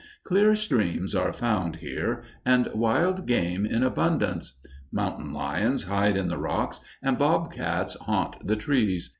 Clear 0.23 0.55
streams 0.55 1.13
are 1.13 1.31
found 1.31 1.75
here, 1.75 2.23
and 2.43 2.67
wild 2.73 3.27
game 3.27 3.67
in 3.67 3.83
abundance. 3.83 4.57
Mountain 4.91 5.31
lions 5.31 5.83
hide 5.83 6.17
in 6.17 6.27
the 6.27 6.39
rocks, 6.39 6.79
and 7.03 7.19
bobcats 7.19 7.93
haunt 7.99 8.37
the 8.47 8.55
trees. 8.55 9.09